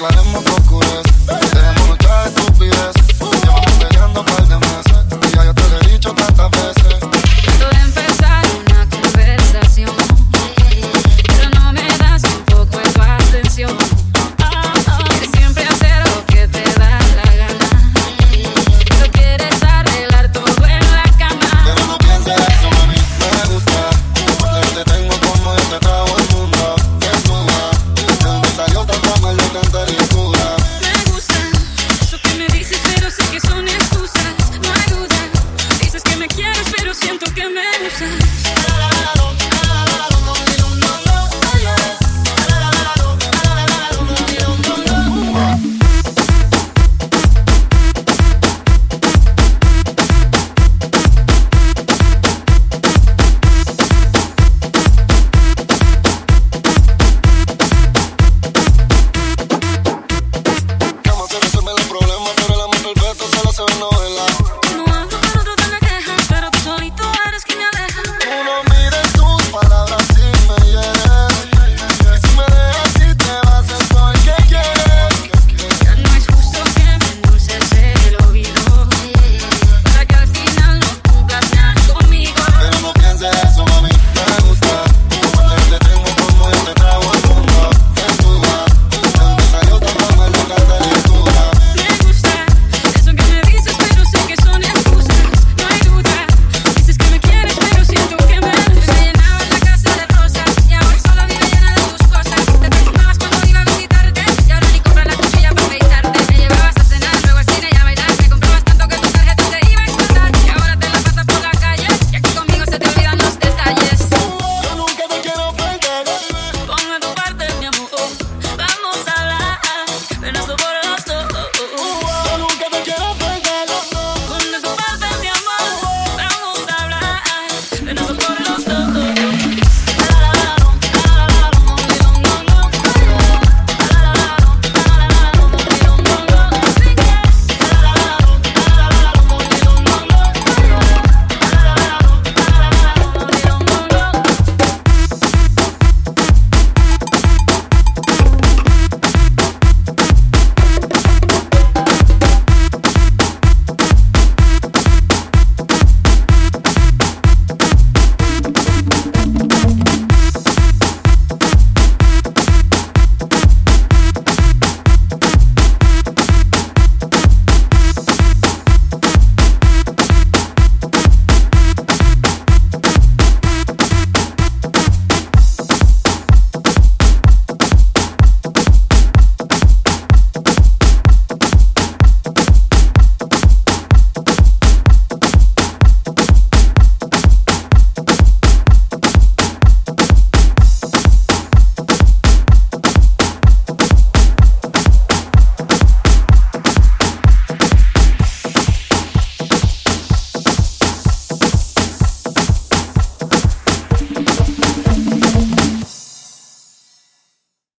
[0.00, 1.02] Aclaremos posturas
[37.00, 39.19] siento que me usas.